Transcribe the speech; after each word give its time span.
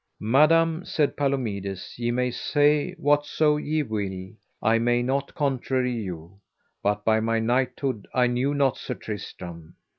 Madam, 0.19 0.83
said 0.83 1.15
Palomides, 1.15 1.93
ye 1.95 2.09
may 2.09 2.31
say 2.31 2.93
whatso 2.95 3.57
ye 3.57 3.83
will, 3.83 4.31
I 4.59 4.79
may 4.79 5.03
not 5.03 5.35
contrary 5.35 5.93
you, 5.93 6.39
but 6.81 7.05
by 7.05 7.19
my 7.19 7.37
knighthood 7.39 8.07
I 8.11 8.25
knew 8.25 8.55
not 8.55 8.77
Sir 8.79 8.95
Tristram. 8.95 9.75